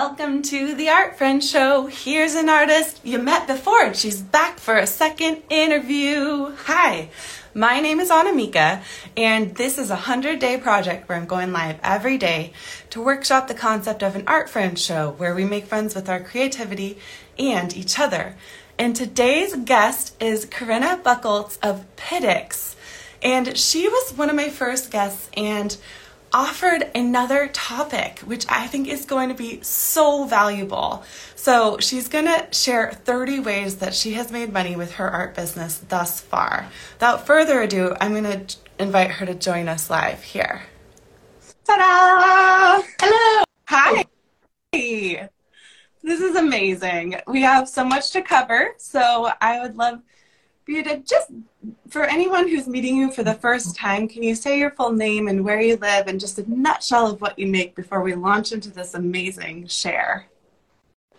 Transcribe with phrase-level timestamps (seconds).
[0.00, 1.86] Welcome to the Art Friend Show.
[1.86, 6.54] Here's an artist you met before, and she's back for a second interview.
[6.54, 7.08] Hi,
[7.54, 8.82] my name is Annamieka,
[9.16, 12.52] and this is a 100 day project where I'm going live every day
[12.90, 16.20] to workshop the concept of an Art Friend Show where we make friends with our
[16.20, 16.98] creativity
[17.38, 18.36] and each other.
[18.78, 22.74] And today's guest is Corinna Buchholz of Piddix,
[23.22, 25.74] and she was one of my first guests, and
[26.36, 31.02] offered another topic, which I think is going to be so valuable.
[31.34, 35.34] So, she's going to share 30 ways that she has made money with her art
[35.34, 36.68] business thus far.
[36.92, 40.64] Without further ado, I'm going to invite her to join us live here.
[41.64, 42.86] Ta da!
[43.00, 43.44] Hello!
[43.68, 44.04] Hi!
[44.72, 47.16] This is amazing.
[47.26, 50.02] We have so much to cover, so I would love
[50.66, 51.30] for just,
[51.88, 55.28] for anyone who's meeting you for the first time, can you say your full name
[55.28, 58.52] and where you live and just a nutshell of what you make before we launch
[58.52, 60.26] into this amazing share?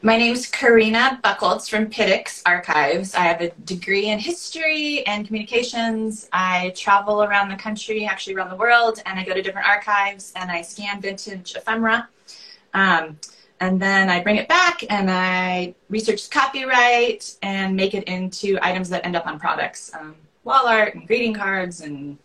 [0.03, 3.15] My name is Corinna Buchholz from Piddix Archives.
[3.15, 6.29] I have a degree in history and communications.
[6.31, 10.33] I travel around the country, actually around the world, and I go to different archives
[10.35, 12.07] and I scan vintage ephemera.
[12.75, 13.17] Um,
[13.59, 18.89] and then I bring it back and I research copyright and make it into items
[18.89, 22.17] that end up on products, um, wall art and greeting cards and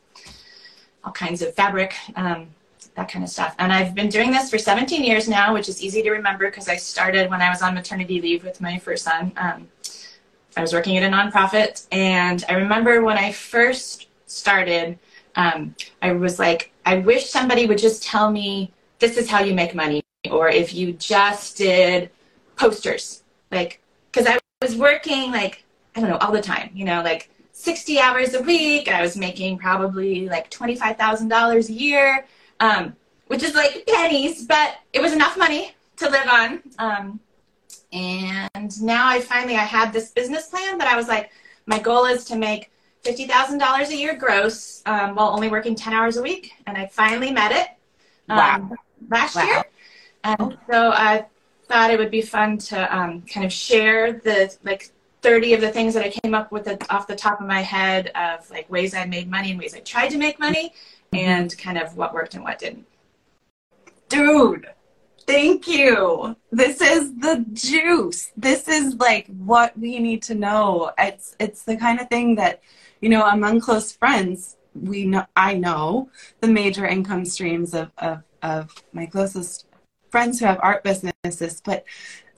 [1.04, 2.48] all kinds of fabric, um,
[2.94, 3.54] that kind of stuff.
[3.58, 6.68] And I've been doing this for 17 years now, which is easy to remember because
[6.68, 9.32] I started when I was on maternity leave with my first son.
[9.36, 9.68] Um,
[10.54, 14.98] I was working at a nonprofit, and I remember when I first started,
[15.34, 19.54] um, I was like, I wish somebody would just tell me this is how you
[19.54, 22.10] make money or if you just did
[22.56, 25.64] posters like because i was working like
[25.96, 29.16] i don't know all the time you know like 60 hours a week i was
[29.16, 32.26] making probably like $25000 a year
[32.60, 32.94] um,
[33.26, 37.20] which is like pennies but it was enough money to live on um,
[37.92, 41.30] and now i finally i had this business plan but i was like
[41.66, 42.70] my goal is to make
[43.04, 47.32] $50000 a year gross um, while only working 10 hours a week and i finally
[47.32, 47.68] met it
[48.28, 48.56] wow.
[48.56, 48.74] Um,
[49.10, 49.44] last wow.
[49.44, 49.64] year
[50.24, 51.26] and so I
[51.66, 55.70] thought it would be fun to um, kind of share the like 30 of the
[55.70, 58.94] things that I came up with off the top of my head of like ways
[58.94, 60.74] I made money and ways I tried to make money
[61.12, 62.86] and kind of what worked and what didn't.
[64.08, 64.66] Dude,
[65.26, 66.36] thank you.
[66.50, 68.32] This is the juice.
[68.36, 70.92] This is like what we need to know.
[70.98, 72.60] It's it's the kind of thing that,
[73.00, 78.22] you know, among close friends, we know I know the major income streams of, of,
[78.42, 79.66] of my closest
[80.12, 81.84] friends who have art businesses, but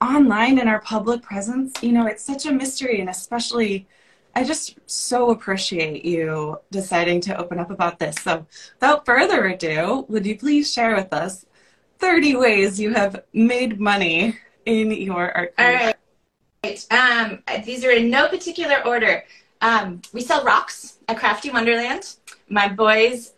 [0.01, 3.01] online in our public presence, you know, it's such a mystery.
[3.01, 3.87] And especially,
[4.35, 8.17] I just so appreciate you deciding to open up about this.
[8.17, 11.45] So, without further ado, would you please share with us
[11.99, 15.55] 30 ways you have made money in your art?
[15.59, 15.97] All right.
[16.91, 19.25] Um, these are in no particular order.
[19.61, 22.17] Um, we sell rocks at Crafty Wonderland.
[22.49, 23.35] My boys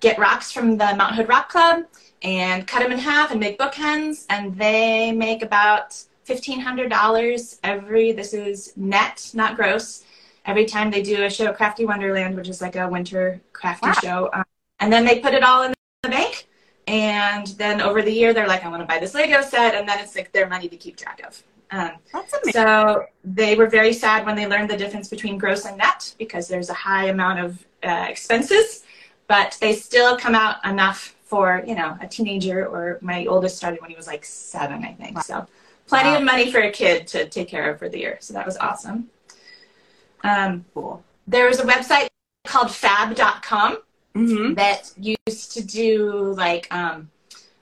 [0.00, 1.84] get rocks from the Mount Hood Rock Club
[2.22, 5.90] and cut them in half and make bookends, and they make about
[6.26, 10.04] $1,500 every, this is net, not gross,
[10.46, 13.94] every time they do a show Crafty Wonderland, which is like a winter crafty wow.
[13.94, 14.30] show.
[14.32, 14.44] Um,
[14.80, 16.46] and then they put it all in the bank.
[16.86, 19.74] And then over the year, they're like, I want to buy this Lego set.
[19.74, 21.42] And then it's like their money to keep track of.
[21.70, 22.52] Um, That's amazing.
[22.52, 26.48] So they were very sad when they learned the difference between gross and net because
[26.48, 28.82] there's a high amount of uh, expenses,
[29.28, 33.80] but they still come out enough for you know a teenager or my oldest started
[33.80, 35.22] when he was like seven i think wow.
[35.22, 35.46] so
[35.86, 36.18] plenty wow.
[36.18, 38.56] of money for a kid to take care of for the year so that was
[38.56, 39.08] awesome
[40.24, 42.08] um, cool there was a website
[42.44, 43.78] called fab.com
[44.16, 44.54] mm-hmm.
[44.54, 47.08] that used to do like um,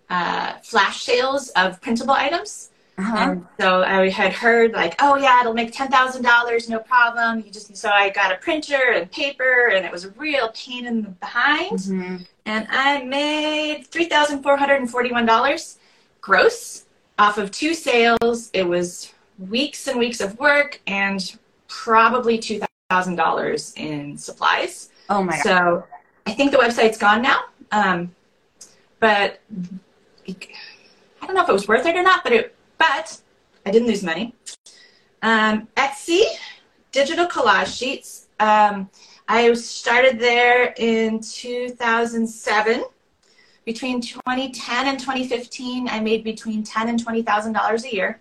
[0.08, 3.16] uh, flash sales of printable items uh-huh.
[3.16, 7.44] And so I had heard like, oh yeah, it'll make ten thousand dollars, no problem.
[7.46, 10.84] You just so I got a printer and paper, and it was a real pain
[10.84, 11.78] in the behind.
[11.78, 12.16] Mm-hmm.
[12.46, 15.78] And I made three thousand four hundred and forty-one dollars
[16.20, 16.86] gross
[17.20, 18.50] off of two sales.
[18.52, 21.36] It was weeks and weeks of work and
[21.68, 22.60] probably two
[22.90, 24.90] thousand dollars in supplies.
[25.08, 25.38] Oh my!
[25.38, 25.84] So God.
[26.26, 28.12] I think the website's gone now, um,
[28.98, 29.40] but
[30.26, 32.24] I don't know if it was worth it or not.
[32.24, 33.20] But it but
[33.66, 34.34] I didn't lose money.
[35.22, 36.22] Um, Etsy
[36.92, 38.28] digital collage sheets.
[38.40, 38.88] Um,
[39.28, 42.84] I started there in 2007.
[43.64, 48.20] Between 2010 and 2015, I made between ten and twenty thousand dollars a year.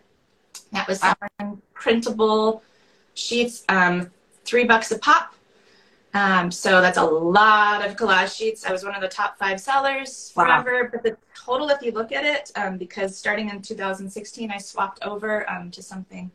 [0.73, 1.01] That was
[1.39, 2.63] on printable
[3.13, 4.11] sheets, um,
[4.43, 5.33] three bucks a pop.
[6.13, 8.65] Um, so that's a lot of collage sheets.
[8.65, 10.63] I was one of the top five sellers Wow.
[10.63, 10.89] forever.
[10.91, 11.17] But the
[11.47, 15.71] total, if you look at it, um, because starting in 2016, I swapped over um,
[15.71, 16.29] to something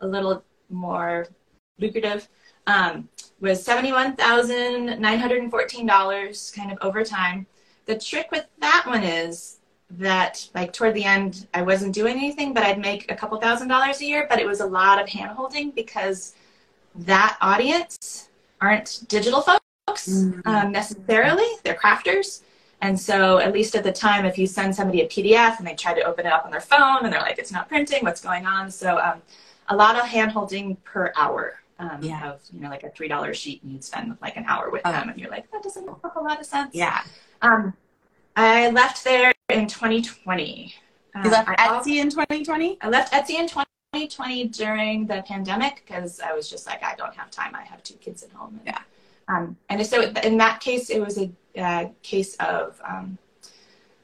[0.00, 1.26] a little more
[1.78, 2.28] lucrative,
[2.68, 3.08] um,
[3.40, 7.46] was $71,914 kind of over time.
[7.86, 9.58] The trick with that one is
[9.98, 13.66] that like toward the end I wasn't doing anything, but I'd make a couple thousand
[13.68, 16.34] dollars a year, but it was a lot of hand holding because
[16.94, 18.28] that audience
[18.60, 20.46] aren't digital folks Mhm.
[20.46, 21.48] um, necessarily.
[21.64, 22.42] They're crafters.
[22.82, 25.74] And so, at least at the time, if you send somebody a PDF and they
[25.74, 28.20] try to open it up on their phone and they're like, it's not printing, what's
[28.20, 28.70] going on?
[28.72, 29.22] So, um,
[29.68, 32.28] a lot of hand holding per hour um, Yeah.
[32.32, 34.90] of, you know, like a $3 sheet and you'd spend like an hour with Oh.
[34.90, 36.74] them and you're like, that doesn't make a whole lot of sense.
[36.74, 37.02] Yeah.
[37.40, 37.72] Um,
[38.36, 40.74] I left there in 2020.
[41.24, 42.78] You left Um, Etsy in 2020?
[42.80, 47.14] I left Etsy in 2020 during the pandemic because I was just like, I don't
[47.14, 47.54] have time.
[47.54, 48.58] I have two kids at home.
[48.58, 48.82] And, Yeah.
[49.32, 53.18] Um, and so in that case, it was a uh, case of um,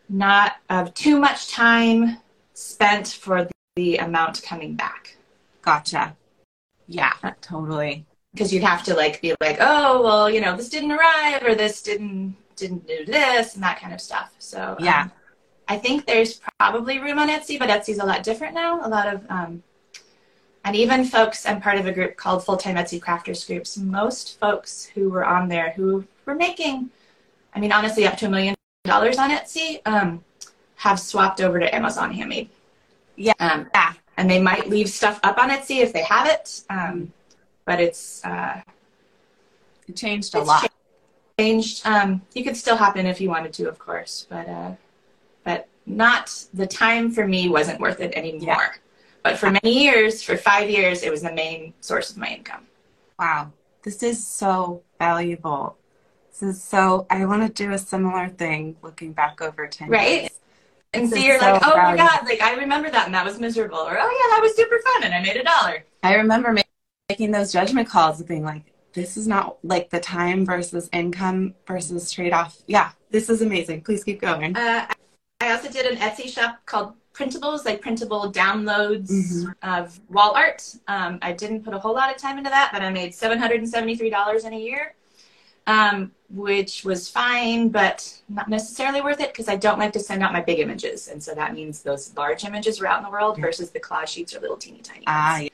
[0.08, 2.18] not of too much time
[2.54, 5.16] spent for the amount coming back.
[5.62, 6.16] Gotcha.
[6.86, 8.06] Yeah, totally.
[8.32, 11.54] Because you'd have to like be like, oh well, you know, this didn't arrive or
[11.54, 14.34] this didn't didn't do this and that kind of stuff.
[14.38, 15.08] So um, Yeah.
[15.68, 18.80] I think there's probably room on Etsy, but Etsy's a lot different now.
[18.84, 19.62] A lot of, um,
[20.68, 23.78] and even folks, I'm part of a group called Full Time Etsy Crafters Groups.
[23.78, 26.90] Most folks who were on there who were making,
[27.54, 28.54] I mean, honestly, up to a million
[28.84, 30.22] dollars on Etsy, um,
[30.76, 32.50] have swapped over to Amazon Handmade.
[33.16, 33.32] Yeah.
[33.40, 33.94] Um, Yeah.
[34.18, 37.14] and they might leave stuff up on Etsy if they have it, um,
[37.64, 38.60] but it's uh,
[39.88, 40.70] It changed a lot.
[41.38, 41.86] changed.
[41.86, 44.72] Um, you could still hop in if you wanted to, of course, but uh,
[45.44, 48.58] but not the time for me wasn't worth it anymore.
[48.60, 48.68] Yeah.
[49.22, 52.66] But for many years, for five years, it was the main source of my income.
[53.18, 53.52] Wow.
[53.82, 55.76] This is so valuable.
[56.30, 60.22] This is so, I want to do a similar thing looking back over 10 Right.
[60.22, 60.30] years.
[60.94, 63.24] And This so you're so like, oh my god, like I remember that and that
[63.24, 65.84] was miserable, or oh yeah, that was super fun and I made a dollar.
[66.02, 66.56] I remember
[67.10, 71.54] making those judgment calls of being like, this is not like the time versus income
[71.66, 72.56] versus trade off.
[72.66, 73.82] Yeah, this is amazing.
[73.82, 74.56] Please keep going.
[74.56, 74.86] Uh,
[75.40, 79.54] I also did an Etsy shop called Printables, like printable downloads Mhm.
[79.62, 80.62] of wall art.
[80.86, 84.44] Um, I didn't put a whole lot of time into that, but I made $773
[84.44, 84.94] in a year,
[85.66, 90.22] um, which was fine, but not necessarily worth it because I don't like to send
[90.22, 91.08] out my big images.
[91.08, 93.46] And so that means those large images are out in the world Yeah.
[93.46, 95.02] versus the collage sheets are little teeny tiny.
[95.08, 95.48] Ah, yeah.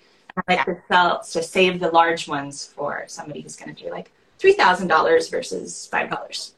[0.47, 3.91] I like to sell to save the large ones for somebody who's going to pay
[3.91, 6.53] like $3,000 versus $5.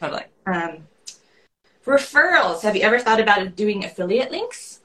[0.00, 0.24] totally.
[0.46, 0.86] Um,
[1.84, 2.62] referrals.
[2.62, 4.80] Have you ever thought about doing affiliate links?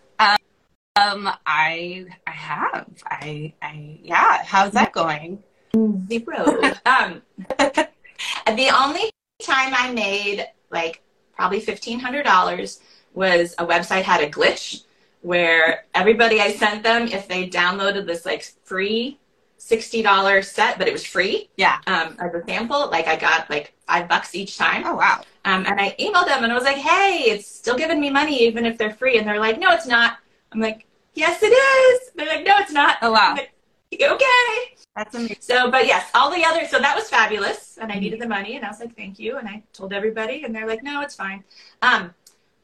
[0.96, 2.88] Um, I, I have.
[3.06, 4.44] I, I, yeah.
[4.44, 5.42] How's that going?
[5.74, 6.62] Zero.
[6.86, 7.22] um,
[7.60, 9.10] the only
[9.42, 11.01] time I made like
[11.36, 12.79] probably fifteen hundred dollars
[13.13, 14.84] was a website had a glitch
[15.22, 19.20] where everybody I sent them if they downloaded this like free
[19.58, 21.79] sixty dollar set, but it was free Yeah.
[21.88, 22.89] um, as a sample.
[22.89, 24.84] Like I got like five bucks each time.
[24.86, 25.22] Oh, wow.
[25.50, 28.44] Um, and I emailed them and I was like, hey, it's still giving me money
[28.44, 29.18] even if they're free.
[29.18, 30.18] And they're like, no, it's not.
[30.51, 32.12] I'm like, yes, it is.
[32.15, 32.98] They're like, no, it's not.
[33.01, 33.36] Oh, wow.
[33.36, 33.51] Like,
[33.94, 34.75] okay.
[34.96, 35.38] That's amazing.
[35.39, 37.79] So, but yes, all the other, so that was fabulous.
[37.82, 39.38] And I needed the money and I was like, thank you.
[39.38, 41.44] And I told everybody and they're like, no, it's fine.
[41.82, 42.13] Um,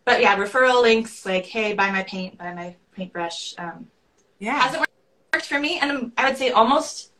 [0.03, 3.55] but yeah, referral links like, hey, buy my paint, buy my paintbrush.
[3.57, 3.87] Um,
[4.39, 4.59] Yeah.
[4.59, 4.91] hasn't worked-
[5.33, 5.79] worked for me.
[5.79, 7.11] And I would say almost,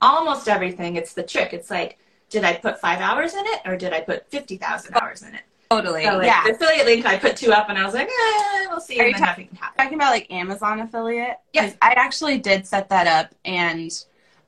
[0.00, 0.96] almost everything.
[0.96, 1.52] It's the trick.
[1.52, 1.98] It's like,
[2.34, 5.42] did I put five hours in it or did I put 50,000 hours in it?
[5.70, 6.04] Totally.
[6.04, 6.42] So like yeah.
[6.44, 9.06] the affiliate link, I put two up, and I was like, eh, we'll see, Are
[9.06, 9.78] you then ta- nothing happened.
[9.78, 11.36] talking about like Amazon affiliate?
[11.56, 13.90] 'Cause I actually did set that up and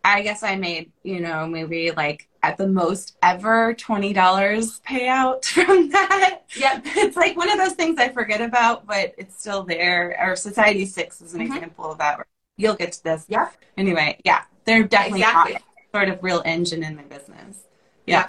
[0.04, 5.88] I guess I made, you know, maybe like at the most ever $20 payout from
[5.90, 6.42] that.
[6.56, 6.82] Yep.
[6.96, 10.16] It's like one of those things I forget about, but it's still there.
[10.20, 11.54] Or Society 6 is an Mhm.
[11.54, 12.18] example of that.
[12.56, 13.24] You'll get to this.
[13.28, 13.48] Yeah.
[13.76, 15.58] Anyway, yeah, they're definitely Exactly.
[15.92, 17.62] sort of real engine in my business.
[18.06, 18.28] Yeah.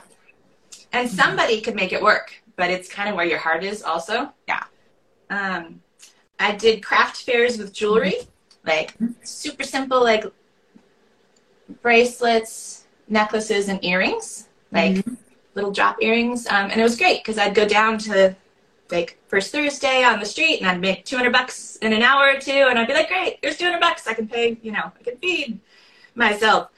[0.93, 4.31] And somebody could make it work, but it's kind of where your heart is, also.
[4.47, 4.63] Yeah.
[5.29, 5.81] Um,
[6.39, 8.15] I did craft fairs with jewelry,
[8.65, 8.93] like
[9.23, 10.25] super simple, like
[11.81, 15.13] bracelets, necklaces, and earrings, like Mm-hmm.
[15.55, 16.47] little drop earrings.
[16.47, 18.35] Um, and it was great because I'd go down to
[18.91, 22.39] like first Thursday on the street and I'd make 200 bucks in an hour or
[22.39, 22.67] two.
[22.69, 24.07] And I'd be like, great, here's 200 bucks.
[24.07, 25.59] I can pay, you know, I can feed
[26.15, 26.69] myself.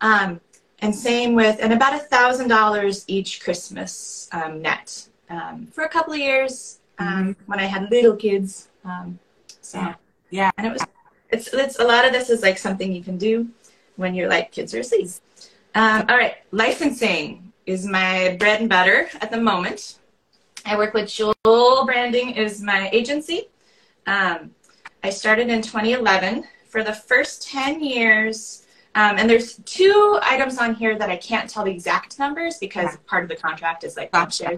[0.00, 0.40] Um,
[0.82, 5.88] and same with, and about a thousand dollars each Christmas um, net um, for a
[5.88, 7.50] couple of years um, Mm-hmm.
[7.50, 8.68] when I had little kids.
[8.84, 9.18] Um,
[9.60, 9.94] so Yeah.
[10.30, 10.50] Yeah.
[10.58, 10.82] and it was,
[11.30, 13.48] it's, it's a lot of this is like something you can do
[13.96, 15.08] when you're like kids are asleep.
[15.74, 19.98] Um, all right, licensing is my bread and butter at the moment.
[20.66, 23.48] I work with Jewel Branding is my agency.
[24.06, 24.50] Um,
[25.02, 26.44] I started in 2011.
[26.68, 28.61] For the first 10 years,
[28.94, 32.92] um, and there's two items on here that I can't tell the exact numbers because
[32.92, 32.96] Yeah.
[33.06, 34.56] part of the contract is like Gotcha.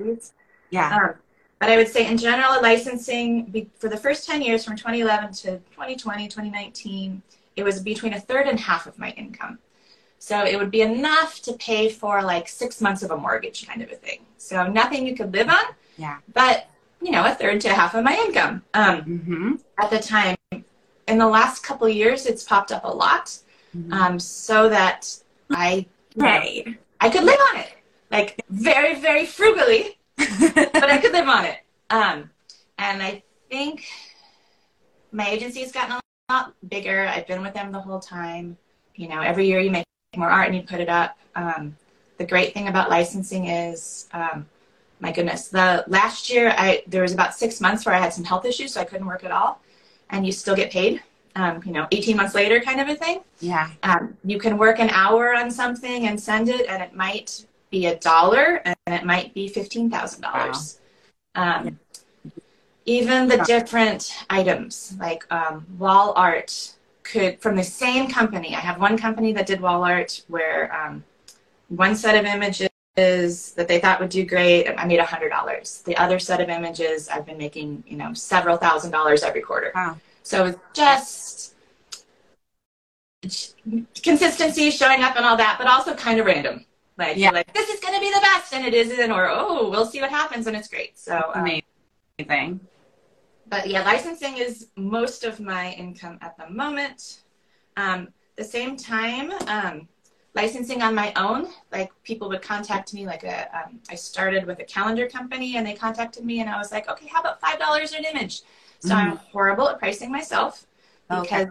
[0.71, 0.97] Yeah.
[0.97, 1.14] Um,
[1.61, 5.33] but I would say in general, licensing be, for the first 10 years from 2011
[5.35, 7.23] to 2020, 2019,
[7.57, 9.59] it was between a third and half of my income.
[10.19, 13.83] So it would be enough to pay for like six months of a mortgage kind
[13.83, 14.21] of a thing.
[14.38, 15.64] So nothing you could live on,
[15.97, 16.19] Yeah.
[16.33, 16.67] but
[17.00, 19.53] you know, a third to half of my income um, Mm-hmm.
[19.79, 20.37] at the time.
[21.07, 23.37] In the last couple of years, it's popped up a lot
[23.76, 23.93] Mm-hmm.
[23.93, 25.16] um, so that
[25.50, 26.75] I, you know.
[27.00, 27.73] I could live on it,
[28.11, 31.59] like very, very frugally, but I could live on it.
[31.90, 32.31] Um,
[32.78, 33.87] and I think
[35.11, 36.00] my agency's gotten a
[36.31, 37.07] lot bigger.
[37.07, 38.57] I've been with them the whole time.
[38.95, 39.85] You know, every year you make
[40.16, 41.19] more art and you put it up.
[41.35, 41.76] Um,
[42.19, 44.47] the great thing about licensing is, um,
[45.00, 48.25] my goodness, the last year I there was about six months where I had some
[48.25, 49.61] health issues, so I couldn't work at all,
[50.11, 51.02] and you still get paid.
[51.37, 53.71] Um, you know, 18 months later, kind of a thing yeah.
[53.83, 57.87] um, you can work an hour on something and send it, and it might be
[57.87, 60.81] a dollar, and it might be fifteen thousand dollars.
[61.35, 61.79] Um,
[62.87, 68.55] even the different items, like um, wall art, could from the same company.
[68.55, 71.05] I have one company that did wall art where um,
[71.69, 75.83] one set of images that they thought would do great, I made a hundred dollars.
[75.85, 79.73] The other set of images, I've been making you know several thousand dollars every quarter.
[79.75, 79.99] Wow.
[80.25, 81.54] So it's just
[84.02, 86.64] consistency, showing up, and all that, but also kind of random.
[86.97, 87.31] Like, Yeah.
[87.31, 90.00] like this is going to be the best, and it isn't, or oh, we'll see
[90.00, 90.99] what happens, and it's great.
[90.99, 91.62] So, um,
[92.19, 92.61] Amazing.
[93.47, 97.21] but yeah, licensing is most of my income at the moment.
[97.76, 99.88] Um, the same time, um,
[100.35, 103.07] licensing on my own, like people would contact me.
[103.07, 106.57] Like a, um, I started with a calendar company, and they contacted me, and I
[106.59, 108.43] was like, okay, how about five dollars an image?
[108.85, 110.67] So I'm horrible at pricing myself
[111.09, 111.50] because Okay.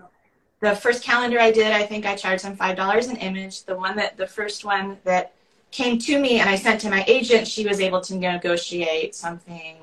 [0.62, 3.64] the first calendar I did, I think I charged them five dollars an image.
[3.64, 5.34] The one that the first one that
[5.72, 9.78] came to me and I sent to my agent, she was able to negotiate something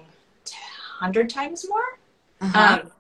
[1.01, 1.99] hundred times more.
[2.41, 2.79] Uh-huh.
[2.83, 2.91] Um,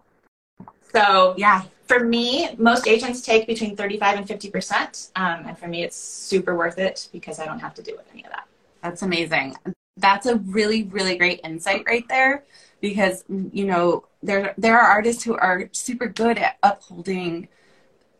[0.92, 1.62] so yeah.
[1.86, 5.10] for me, most agents take between 35 and 50%.
[5.16, 8.08] Um, and for me, it's super worth it because I don't have to deal with
[8.12, 8.46] any of that.
[8.82, 9.56] That's amazing.
[9.96, 12.44] That's a really, really great insight right there
[12.80, 17.48] because, you know, there, there are artists who are super good at upholding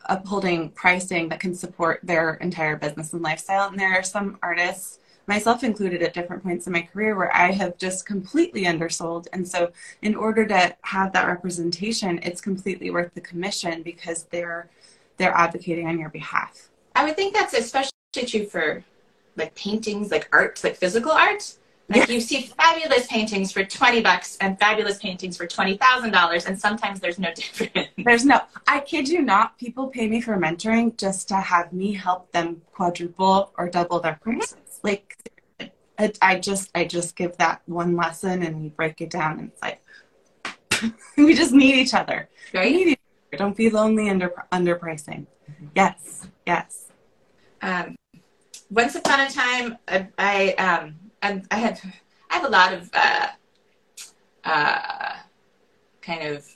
[0.06, 3.68] upholding pricing that can support their entire business and lifestyle.
[3.68, 7.52] And there are some artists, myself included at different points in my career, where I
[7.52, 9.28] have just completely undersold.
[9.32, 9.70] And so
[10.02, 14.68] in order to have that representation, it's completely worth the commission because they're
[15.18, 16.70] they're advocating on your behalf.
[16.96, 17.92] I would think that's especially
[18.26, 18.82] true for
[19.36, 21.54] like paintings, like art, like physical art.
[21.90, 27.00] Like you see fabulous paintings for 20 bucks and fabulous paintings for $20,000 and sometimes
[27.00, 27.88] there's no difference.
[27.98, 31.92] There's no, I kid you not, people pay me for mentoring just to have me
[31.92, 34.56] help them quadruple or double their prices.
[34.84, 35.16] Like,
[35.98, 39.50] it, I just, I just give that one lesson and we break it down and
[39.50, 39.82] it's like,
[41.16, 42.28] we just need each other.
[42.54, 42.72] Right?
[42.72, 42.98] each
[43.32, 43.38] other.
[43.38, 45.26] Don't be lonely under underpricing.
[45.74, 46.86] Yes, yes.
[47.60, 47.96] Um,
[48.70, 51.80] once upon a time, I, I, um, I, I have,
[52.30, 53.26] I have a lot of, uh,
[54.44, 55.16] uh,
[56.00, 56.46] kind of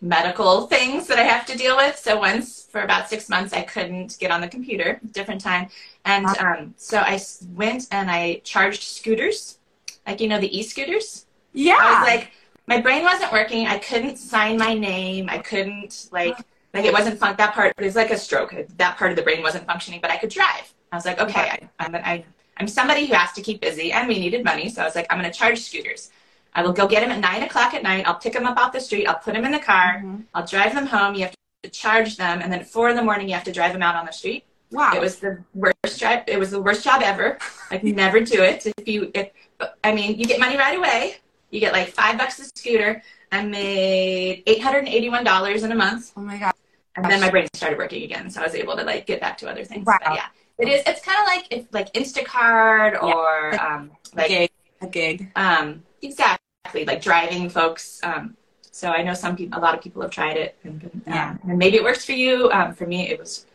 [0.00, 1.98] medical things that I have to deal with.
[1.98, 5.68] So once for about six months, I couldn't get on the computer, different time.
[6.04, 7.20] And um, so I
[7.54, 9.58] went and I charged scooters,
[10.06, 11.26] like, you know, the e-scooters.
[11.52, 11.78] Yeah.
[11.80, 12.30] I was like,
[12.66, 13.66] my brain wasn't working.
[13.66, 15.28] I couldn't sign my name.
[15.28, 16.36] I couldn't like,
[16.72, 17.34] like it wasn't fun.
[17.36, 18.54] That part, it was like a stroke.
[18.76, 20.72] That part of the brain wasn't functioning, but I could drive.
[20.92, 22.24] I was like, okay, I, I'm, I,
[22.58, 24.68] I'm somebody who has to keep busy and we needed money.
[24.68, 26.10] So I was like, I'm going to charge scooters.
[26.54, 28.06] I will go get them at nine o'clock at night.
[28.06, 29.06] I'll pick them up off the street.
[29.06, 30.02] I'll put them in the car.
[30.04, 30.24] Mhm.
[30.34, 31.14] I'll drive them home.
[31.14, 32.40] You have to charge them.
[32.42, 34.12] And then at four in the morning, you have to drive them out on the
[34.12, 34.44] street.
[34.70, 34.92] wow.
[34.94, 36.24] It was the worst job.
[36.26, 37.38] It was the worst job ever.
[37.70, 38.66] Like never do it.
[38.66, 39.30] If you, if,
[39.84, 41.16] I mean, you get money right away.
[41.50, 43.02] You get like five bucks a scooter.
[43.32, 46.52] I made eight hundred and eighty-one dollars in a month, oh my God.
[46.96, 49.36] and then my brain started working again, so I was able to like get back
[49.38, 49.86] to other things.
[49.86, 49.98] Wow.
[50.04, 50.26] But yeah,
[50.58, 50.82] it is.
[50.86, 54.50] It's kind of like if like Instacart or um, A like gig.
[54.80, 55.30] A gig.
[55.36, 58.00] um, exactly like driving folks.
[58.02, 58.36] Um,
[58.70, 61.36] so I know some people, a lot of people have tried it, and, um, Yeah.
[61.48, 62.50] and maybe it works for you.
[62.52, 63.46] Um, for me, it was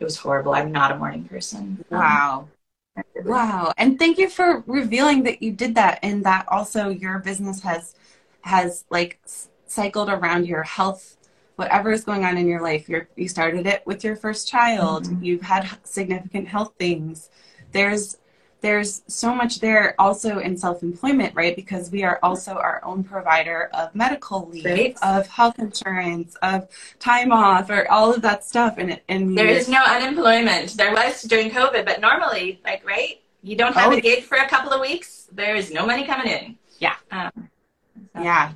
[0.00, 0.54] it was horrible.
[0.54, 1.84] I'm not a morning person.
[1.90, 2.48] Um, Wow.
[3.24, 3.72] Wow.
[3.78, 7.94] And thank you for revealing that you did that and that also your business has
[8.42, 9.20] has like
[9.66, 11.16] cycled around your health
[11.62, 12.88] whatever is going on in your life.
[12.88, 15.04] You're, you started it with your first child.
[15.06, 15.24] Mhm.
[15.24, 17.30] You've had significant health things.
[17.72, 18.18] There's
[18.62, 21.56] there's so much there also in self-employment, right?
[21.56, 24.96] Because we are also our own provider of medical leave, Right.
[25.02, 26.68] of health insurance, of
[27.00, 28.74] time off, or all of that stuff.
[28.78, 30.76] And it, and There you- is no unemployment.
[30.76, 33.20] There was during COVID, but normally, like, right?
[33.42, 33.96] You don't have Oh.
[33.96, 35.28] a gig for a couple of weeks.
[35.32, 36.56] There is no money coming in.
[36.78, 36.94] Yeah.
[37.10, 37.32] Um,
[38.14, 38.52] so yeah.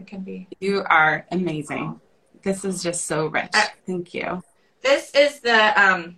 [0.00, 0.48] It can be.
[0.60, 2.00] You are amazing.
[2.46, 3.50] This is just so rich.
[3.54, 4.40] Uh, Thank you.
[4.80, 6.16] This is the um,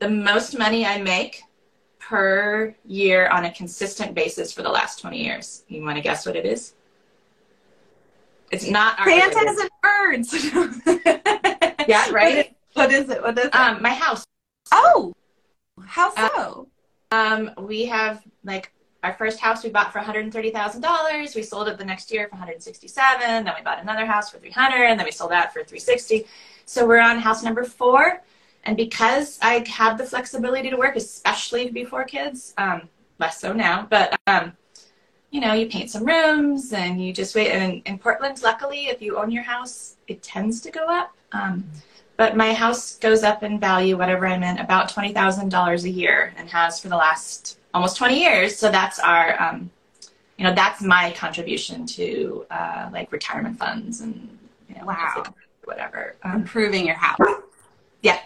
[0.00, 1.44] the most money I make
[2.00, 5.62] per year on a consistent basis for the last 20 years.
[5.68, 6.74] You want to guess what it is?
[8.50, 10.34] It's not our Santas and birds.
[11.88, 12.56] Yeah, right?
[12.74, 13.22] What is it?
[13.22, 13.54] What is it?
[13.54, 14.24] Um, my house.
[14.72, 15.12] oh,
[15.84, 16.68] how uh, so?
[17.12, 21.34] Um, we have like our first house we bought for $130,000.
[21.34, 23.44] We sold it the next year for 167.
[23.44, 26.26] Then we bought another house for 300, and then we sold that for 360.
[26.66, 28.22] So we're on house number four.
[28.64, 33.86] And because I have the flexibility to work, especially before kids, um, less so now,
[33.90, 34.52] but um,
[35.32, 37.50] you know, you paint some rooms and you just wait.
[37.50, 41.16] And in Portland, luckily, if you own your house, it tends to go up.
[41.32, 41.64] Um,
[42.22, 45.90] but my house goes up in value, whatever I'm in, about twenty thousand dollars a
[45.90, 48.54] year, and has for the last almost twenty years.
[48.54, 49.68] So that's our, um,
[50.38, 54.38] you know, that's my contribution to uh, like retirement funds and
[54.68, 55.24] you know, Wow.
[55.64, 56.14] whatever.
[56.22, 57.18] Um, Improving your house.
[58.02, 58.20] Yeah.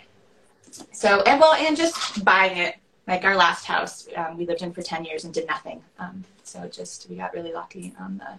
[0.93, 2.77] So and well, and just buying it.
[3.07, 5.83] Like our last house, um, we lived in for ten years and did nothing.
[5.99, 8.39] Um, so just we got really lucky on the,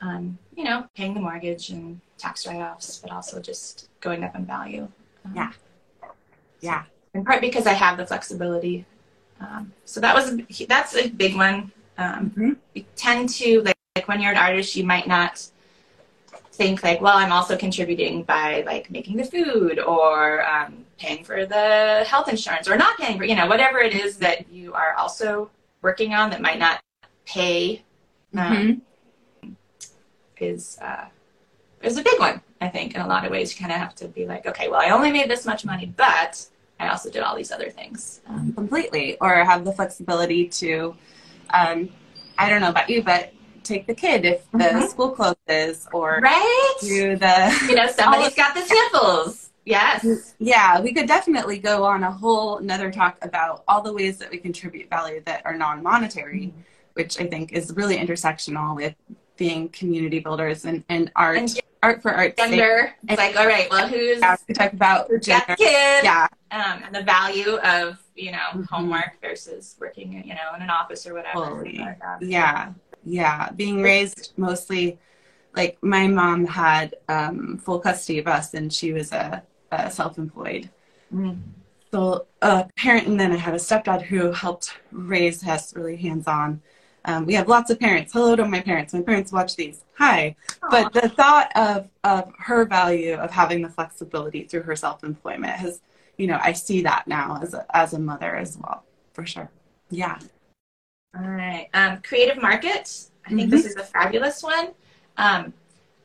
[0.00, 4.44] um, you know, paying the mortgage and tax write-offs, but also just going up in
[4.44, 4.88] value.
[5.24, 5.52] Um, Yeah.
[6.60, 6.84] Yeah.
[7.14, 8.84] In part because I have the flexibility.
[9.40, 11.72] Um, so that was a, that's a big one.
[11.98, 12.56] Um, Mhm.
[12.74, 15.46] you tend to like, like when you're an artist, you might not
[16.52, 21.46] think like, well, I'm also contributing by like making the food or um, paying for
[21.46, 24.94] the health insurance or not paying for, you know, whatever it is that you are
[24.94, 25.50] also
[25.82, 26.80] working on that might not
[27.24, 27.82] pay
[28.36, 28.80] um, Mhm.
[30.42, 31.06] Is uh,
[31.82, 32.40] is a big one.
[32.60, 34.68] I think in a lot of ways, you kind of have to be like, okay,
[34.68, 36.46] well, I only made this much money, but
[36.78, 38.20] I also did all these other things.
[38.26, 39.16] Um, Completely.
[39.20, 40.94] Or have the flexibility to,
[41.54, 41.88] um,
[42.38, 44.88] I don't know about you, but take the kid if the Mhm.
[44.88, 46.74] school closes or right?
[46.80, 49.50] do the You know, somebody's got the sniffles.
[49.64, 50.34] Yes.
[50.38, 54.30] Yeah, we could definitely go on a whole another talk about all the ways that
[54.30, 56.52] we contribute value that are non-monetary,
[56.94, 58.94] which I think is really intersectional with
[59.40, 62.50] being community builders and, and art, And art for art's sake.
[62.50, 62.94] Gender.
[63.08, 65.44] It's like, all right, well, who's we talk about gender.
[65.48, 66.04] the kid?
[66.04, 68.68] Yeah, Um, and the value of you know Mhm.
[68.68, 71.42] homework versus working you know in an office or whatever.
[71.46, 71.80] Totally.
[71.80, 72.72] Um, yeah,
[73.02, 73.48] yeah.
[73.56, 74.98] Being raised mostly,
[75.56, 80.68] like my mom had um, full custody of us, and she was a, a self-employed
[81.14, 81.38] mm.
[81.90, 86.60] so a parent and then I had a stepdad who helped raise us really hands-on.
[87.04, 88.12] Um, we have lots of parents.
[88.12, 88.92] Hello to my parents.
[88.92, 89.84] My parents watch these.
[89.94, 90.36] Hi.
[90.70, 95.80] But the thought of, of her value of having the flexibility through her self-employment has,
[96.18, 99.50] you know, I see that now as a, as a mother as well, for sure.
[99.90, 100.18] Yeah.
[101.18, 101.68] All right.
[101.74, 103.08] Um, creative market.
[103.26, 103.50] I think Mhm.
[103.50, 104.72] this is a fabulous one.
[105.16, 105.52] Um,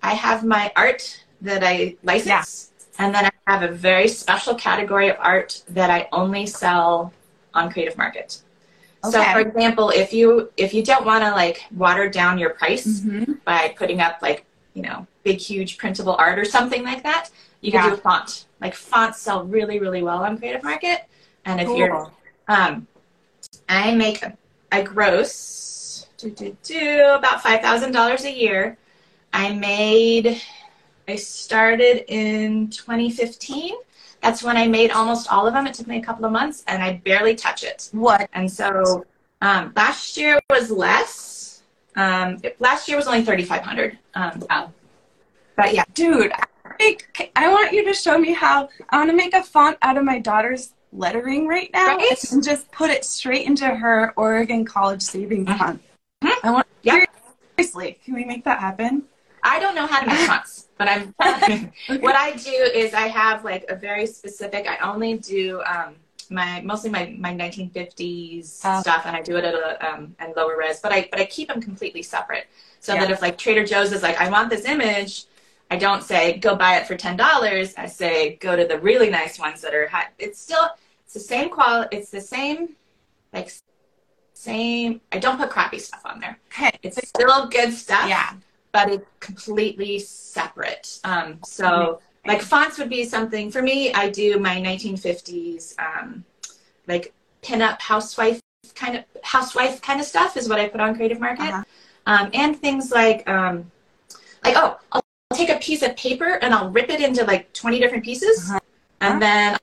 [0.02, 5.10] I have my art that I license, and then I have a very special category
[5.10, 7.14] of art that I only sell
[7.54, 8.42] on Creative Market.
[9.12, 13.02] So, for example, if you if you don't want to like water down your price
[13.02, 13.34] Mm-hmm.
[13.44, 17.30] by putting up like you know big huge printable art or something like that,
[17.62, 17.90] you can Yeah.
[17.92, 18.46] do a font.
[18.62, 21.06] Like fonts sell really really well on Creative Market,
[21.46, 22.12] and if you're
[22.48, 22.88] um,
[23.70, 24.24] I make
[24.72, 28.78] I gross do, do, do, about five thousand dollars a year.
[29.34, 30.42] I made
[31.08, 33.74] I started in 2015.
[34.22, 35.68] That's when I made almost all of them.
[35.68, 37.90] It took me a couple of months, and I barely touch it.
[37.92, 38.28] What?
[38.34, 39.06] And so
[39.42, 41.62] um, last year was less.
[41.96, 43.98] Um, it- last year was only 3,500.
[44.16, 44.74] Um, Wow.
[45.56, 46.98] but yeah, Dude, I,
[47.36, 50.04] I want you to show me how I want to make a font out of
[50.04, 52.32] my daughter's lettering right now Right?
[52.32, 55.58] and just put it straight into her Oregon College savings Mhm.
[55.58, 55.80] fund.
[56.24, 56.34] Mhm.
[56.44, 57.10] I want Yep.
[57.58, 59.04] seriously, can we make that happen?
[59.46, 61.14] I don't know how to make fonts, but I'm.
[62.02, 64.68] what I do is I have like a very specific.
[64.68, 65.96] I only do um,
[66.30, 68.82] my mostly my my 1950s Oh.
[68.82, 70.80] stuff, and I do it at a um, and lower res.
[70.80, 72.48] But I but I keep them completely separate,
[72.80, 73.02] so Yeah.
[73.02, 75.26] that if like Trader Joe's is like, I want this image
[75.72, 77.74] I don't say go buy it for ten dollars.
[77.78, 80.08] I say go to the really nice ones that are high.
[80.20, 80.70] It's still
[81.04, 81.98] it's the same quality.
[81.98, 82.76] It's the same
[83.34, 83.52] like
[84.34, 85.02] same.
[85.12, 86.38] I don't put crappy stuff on there.
[86.52, 86.72] Okay.
[86.84, 88.08] It's still good stuff.
[88.08, 88.34] Yeah.
[88.76, 91.00] But it's completely separate.
[91.06, 93.94] Um, so like fonts would be something for me.
[93.94, 96.26] I do my 1950s um,
[96.86, 98.42] like pinup housewife
[98.82, 101.64] kind of housewife kind of stuff is what I put on Creative Market, Uh-huh.
[102.12, 103.72] um, and things like um,
[104.44, 107.80] like oh I'll take a piece of paper and I'll rip it into like 20
[107.80, 108.60] different pieces, Uh-huh.
[109.00, 109.58] and then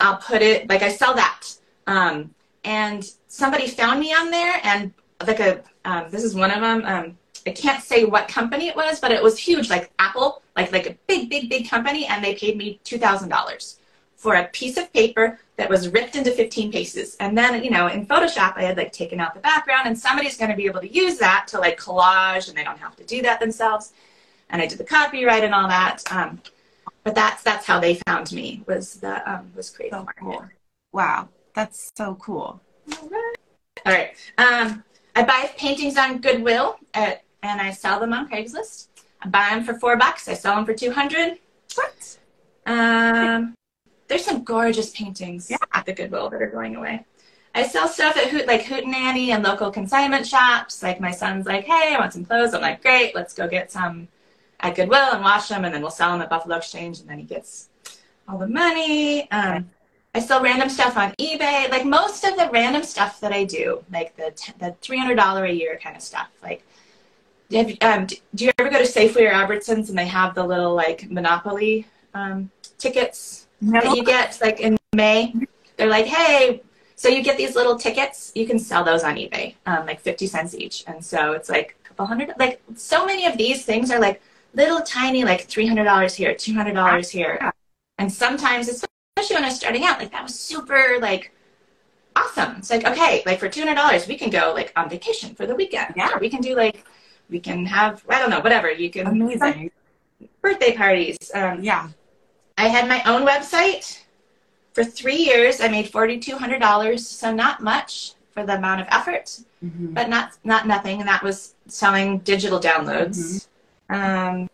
[0.00, 1.40] I'll put it like I sell that.
[1.86, 4.92] Um, and somebody found me on there, and
[5.26, 7.16] like a um, this is one of them.
[7.46, 10.86] I can't say what company it was, but it was huge, like Apple, like like
[10.86, 13.78] a big, big, big company, and they paid me two thousand dollars
[14.16, 17.16] for a piece of paper that was ripped into 15 pieces.
[17.20, 20.36] And then, you know, in Photoshop, I had like taken out the background, and somebody's
[20.36, 23.04] going to be able to use that to like collage, and they don't have to
[23.04, 23.92] do that themselves.
[24.50, 26.02] And I did the copyright and all that.
[26.10, 26.40] Um,
[27.04, 30.20] but that's that's how they found me was the um, was Creative So Market.
[30.20, 30.44] cool.
[30.92, 31.28] Wow.
[31.54, 32.60] That's so cool.
[33.00, 33.34] All right.
[33.86, 34.10] All right.
[34.38, 38.88] Um, I buy paintings on Goodwill at, and I sell them on Craigslist.
[39.22, 40.28] I buy them for four bucks.
[40.28, 41.38] I sell them for two hundred.
[41.74, 42.18] What?
[42.66, 43.54] Um,
[44.08, 45.56] there's some gorgeous paintings Yeah.
[45.72, 47.04] at the Goodwill that are going away.
[47.54, 50.82] I sell stuff at Hoot like Hootenanny and local consignment shops.
[50.82, 52.54] Like my son's like, hey, I want some clothes.
[52.54, 54.08] I'm like, great, let's go get some
[54.60, 57.18] at Goodwill and wash them, and then we'll sell them at Buffalo Exchange, and then
[57.18, 57.68] he gets
[58.28, 59.30] all the money.
[59.30, 59.70] Um,
[60.14, 61.70] I sell random stuff on eBay.
[61.70, 65.44] Like most of the random stuff that I do, like the the three hundred dollar
[65.44, 66.28] a year kind of stuff.
[66.42, 66.64] Like,
[67.56, 70.74] have, um, do you ever go to Safeway or Albertsons and they have the little
[70.74, 75.34] like Monopoly um, tickets that you get like in May?
[75.76, 76.62] They're like, hey,
[76.94, 78.32] so you get these little tickets.
[78.34, 81.76] You can sell those on eBay, um, like fifty cents each, and so it's like
[81.84, 82.32] a couple hundred.
[82.38, 84.20] Like so many of these things are like
[84.54, 87.52] little tiny, like three hundred dollars here, two hundred dollars here,
[87.98, 91.32] and sometimes especially when I was starting out, like that was super like
[92.16, 92.56] awesome.
[92.56, 95.46] It's like, okay, like for two hundred dollars we can go like on vacation for
[95.46, 95.94] the weekend.
[95.96, 96.18] Yeah.
[96.18, 96.84] We can do like
[97.28, 98.70] we can have I don't know, whatever.
[98.70, 99.70] You can Amazing.
[100.42, 101.16] birthday parties.
[101.34, 101.88] Um, Yeah.
[102.56, 104.00] I had my own website
[104.72, 105.60] for three years.
[105.60, 109.94] I made forty two hundred dollars, so not much for the amount of effort, Mhm.
[109.94, 111.00] but not not nothing.
[111.00, 113.48] And that was selling digital downloads.
[113.90, 114.48] Um,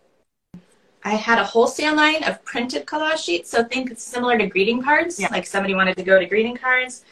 [1.07, 4.83] I had a wholesale line of printed collage sheets, so think it's similar to greeting
[4.83, 5.21] cards.
[5.21, 5.29] Yeah.
[5.31, 7.05] Like somebody wanted to go to greeting cards.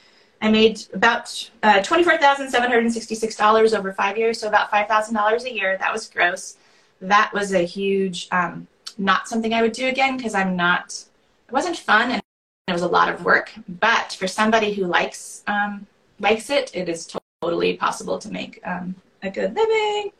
[0.42, 4.70] I made about uh, twenty-four thousand seven hundred sixty-six dollars over five years, so about
[4.70, 5.78] five thousand dollars a year.
[5.78, 6.56] That was gross.
[7.00, 8.66] That was a huge, um,
[8.98, 11.04] not something I would do again because I'm not.
[11.48, 12.22] It wasn't fun and
[12.66, 13.52] it was a lot of work.
[13.68, 15.86] But for somebody who likes um,
[16.18, 17.08] likes it, it is
[17.40, 20.10] totally possible to make um, a good living.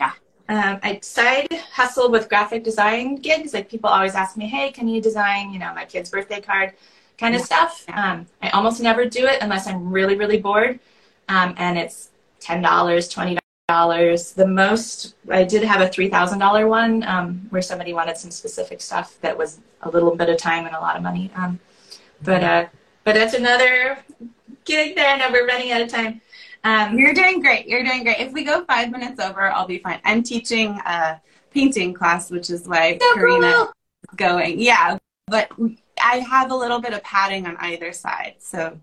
[0.00, 0.12] Yeah.
[0.48, 3.54] Um, I side hustle with graphic design gigs.
[3.54, 6.72] Like people always ask me, "Hey, can you design, you know, my kid's birthday card?"
[7.18, 7.84] Kind of stuff.
[7.92, 10.78] Um, I almost never do it unless I'm really, really bored,
[11.28, 14.32] um, and it's ten dollars, twenty dollars.
[14.32, 18.30] The most I did have a three thousand dollar one um, where somebody wanted some
[18.30, 21.30] specific stuff that was a little bit of time and a lot of money.
[21.34, 21.58] Um,
[22.22, 22.66] but uh,
[23.02, 23.98] but that's another
[24.64, 25.16] gig there.
[25.18, 26.20] Now we're running out of time.
[26.64, 27.66] Um, You're doing great.
[27.66, 28.20] You're doing great.
[28.20, 30.00] If we go five minutes over, I'll be fine.
[30.04, 33.64] I'm teaching a painting class, which is why so Corinna cool.
[33.64, 34.60] is going.
[34.60, 35.50] Yeah, but
[36.02, 38.36] I have a little bit of padding on either side.
[38.38, 38.78] So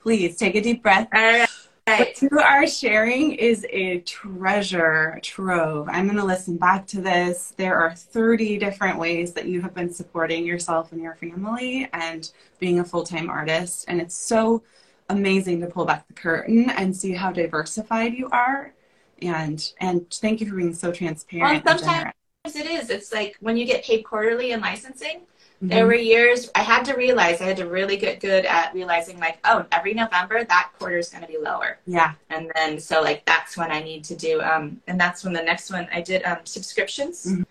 [0.00, 1.08] please take a deep breath.
[1.12, 1.48] All right.
[1.88, 5.88] What you are sharing is a treasure trove.
[5.90, 7.54] I'm going to listen back to this.
[7.56, 12.30] There are 30 different ways that you have been supporting yourself and your family and
[12.58, 13.86] being a full time artist.
[13.88, 14.62] And it's so
[15.08, 18.74] amazing to pull back the curtain and see how diversified you are.
[19.22, 21.64] And and thank you for being so transparent.
[21.64, 22.12] Well, sometimes
[22.44, 22.90] it is.
[22.90, 25.22] It's like when you get paid quarterly in licensing.
[25.60, 25.88] There Mhm.
[25.88, 29.38] were years I had to realize I had to really get good at realizing like,
[29.44, 31.78] oh, every November that quarter is going to be lower.
[31.86, 32.12] Yeah.
[32.30, 35.42] and then so like that's when I need to do um and that's when the
[35.42, 37.44] next one I did um subscriptions Mhm.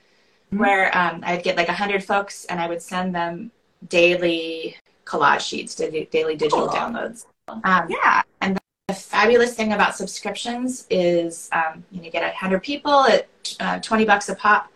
[0.52, 3.52] where um I'd get like a hundred folks and I would send them
[3.90, 6.78] daily collage sheets to daily digital Cool.
[6.78, 7.26] downloads.
[7.64, 8.22] Um, Yeah.
[8.42, 13.04] And the fabulous thing about subscriptions is um, you, know, you get a hundred people
[13.06, 13.28] at
[13.60, 14.72] uh, twenty bucks a pop.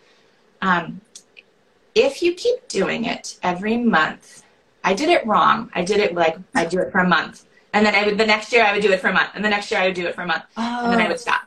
[0.60, 1.00] Um,
[1.94, 4.42] if you keep doing it every month,
[4.84, 5.70] I did it wrong.
[5.74, 8.26] I did it like I do it for a month, and then I would the
[8.26, 9.94] next year I would do it for a month, and the next year I would
[9.94, 11.42] do it for a month, and then I would stop.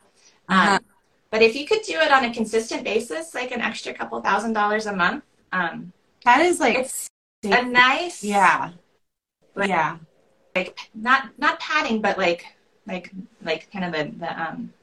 [0.47, 0.75] Uh-huh.
[0.75, 0.85] Um,
[1.31, 4.53] but if you could do it on a consistent basis, like an extra couple thousand
[4.53, 5.91] dollars a month, um,
[6.23, 7.09] that is like it's
[7.43, 8.71] a nice, yeah.
[9.55, 9.97] Like- yeah.
[10.55, 12.45] like not not padding, but like
[12.87, 13.11] like
[13.43, 14.73] like kind of the, the um,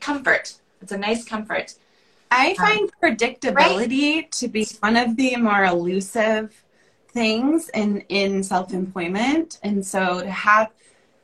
[0.00, 0.54] comfort.
[0.82, 1.74] It's a nice comfort.
[2.30, 4.32] I find predictability right?
[4.32, 6.64] to be one of the more elusive
[7.12, 10.70] things in in self-employment and so to have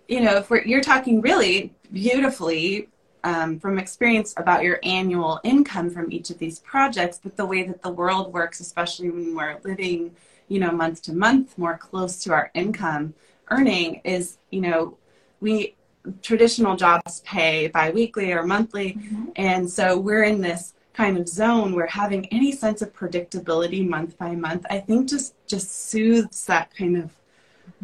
[0.08, 2.88] you know if we're you're talking really beautifully
[3.22, 7.62] um, from experience about your annual income from each of these projects but the way
[7.62, 10.14] that the world works especially when we're living
[10.48, 13.14] you know month to month more close to our income
[13.50, 14.96] earning is you know
[15.40, 15.74] we
[16.22, 19.26] traditional jobs pay biweekly or monthly mm-hmm.
[19.36, 24.16] and so we're in this kind of zone where having any sense of predictability month
[24.16, 27.04] by month i think just just soothes that kind of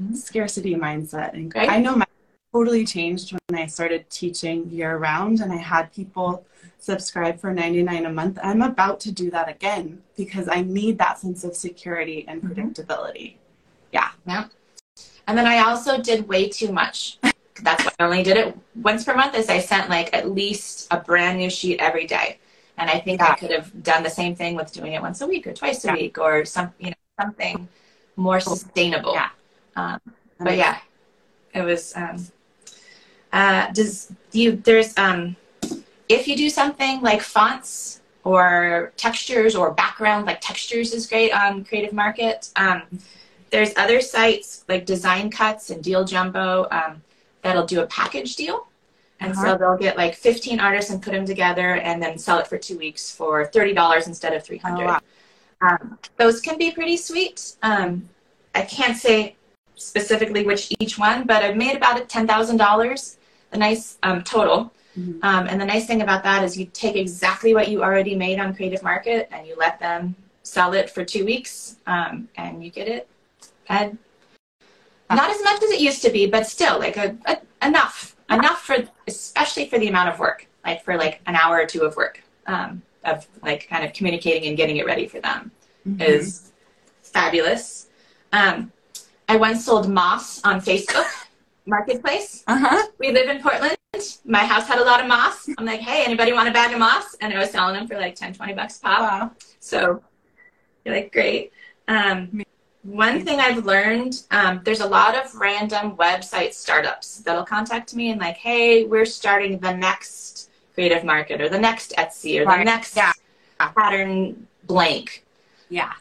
[0.01, 0.15] mm-hmm.
[0.15, 1.69] scarcity mindset and right.
[1.69, 2.07] i know my
[2.55, 6.45] totally changed when i started teaching year round and i had people
[6.79, 11.19] subscribe for 99 a month i'm about to do that again because i need that
[11.19, 12.53] sense of security and mm-hmm.
[12.53, 13.93] predictability mm-hmm.
[13.93, 14.47] yeah yeah
[15.27, 17.19] and then i also did way too much
[17.63, 20.89] that's why i only did it once per month is i sent like at least
[20.91, 22.39] a brand new sheet every day
[22.79, 23.33] and I think yeah.
[23.33, 25.85] I could have done the same thing with doing it once a week or twice
[25.85, 25.95] a yeah.
[25.95, 27.69] week or some, you know, something
[28.17, 29.15] more sustainable.
[29.15, 29.29] Yeah.
[29.77, 30.01] Um,
[30.39, 30.79] but yeah,
[31.55, 32.27] it was, um,
[33.33, 35.37] uh, does you, there's, um,
[36.09, 41.65] if you do something like fonts or textures or background, like textures is great on
[41.65, 42.51] Creative Market.
[42.57, 42.83] Um,
[43.51, 47.03] there's other sites like Design Cuts and Deal Jumbo um,
[47.43, 48.67] that'll do a package deal.
[49.23, 49.53] And uh-huh.
[49.53, 52.59] so they'll get like 15 artists and put them together and then sell it for
[52.59, 55.01] two weeks for $30 instead of 300 oh, wow.
[55.61, 57.55] um, Those can be pretty sweet.
[57.63, 58.09] Um,
[58.55, 59.37] I can't say
[59.77, 63.17] specifically which each one, but I've made about $10,000,
[63.53, 64.73] a nice um, total.
[64.99, 65.25] Mm-hmm.
[65.25, 68.41] Um, and the nice thing about that is you take exactly what you already made
[68.41, 72.71] on Creative Market and you let them sell it for two weeks um, and you
[72.71, 73.09] get it
[73.69, 73.95] at
[75.11, 78.63] not as much as it used to be, but still like a, a enough enough
[78.63, 81.97] for especially for the amount of work like for like an hour or two of
[81.97, 85.51] work um, of like kind of communicating and getting it ready for them
[85.87, 86.01] mm-hmm.
[86.01, 86.53] is
[87.03, 87.89] fabulous.
[88.33, 88.73] Um,
[89.29, 91.09] i once sold moss on facebook
[91.67, 92.43] marketplace.
[92.47, 92.89] Uh-huh.
[92.99, 93.77] we live in portland.
[94.25, 95.49] My house had a lot of moss.
[95.59, 97.15] I'm like hey anybody want a bag of moss?
[97.21, 99.01] And i was selling them for like 10 20 bucks pop.
[99.01, 99.31] Wow.
[99.61, 100.03] so
[100.85, 101.53] you're like great.
[101.89, 102.43] Um,
[102.83, 108.11] one thing I've learned, um, there's a lot of random website startups that'll contact me
[108.11, 112.59] and like, hey, we're starting the next creative market or the next Etsy or right.
[112.59, 113.13] the next yeah.
[113.59, 115.25] pattern blank.
[115.69, 115.93] Yeah.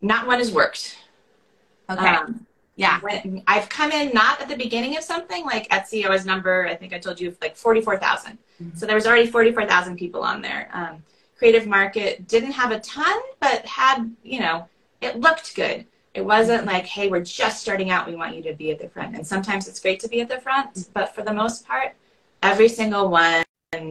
[0.00, 0.96] Not one has worked.
[1.90, 2.06] Okay.
[2.06, 2.46] Um,
[2.76, 3.00] yeah.
[3.00, 6.06] When, I've come in not at the beginning of something like Etsy.
[6.06, 8.38] I was number, I think I told you, like 44,000.
[8.62, 8.78] Mm-hmm.
[8.78, 10.70] So there was already 44,000 people on there.
[10.72, 11.02] Um,
[11.36, 14.68] creative market didn't have a ton, but had, you know,
[15.00, 15.86] it looked good.
[16.14, 18.06] It wasn't like, hey, we're just starting out.
[18.06, 19.14] We want you to be at the front.
[19.14, 21.94] And sometimes it's great to be at the front, but for the most part,
[22.42, 23.44] every single one